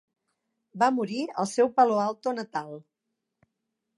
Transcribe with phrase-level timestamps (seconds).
[0.83, 2.73] Va morir al seu Palo Alto natal.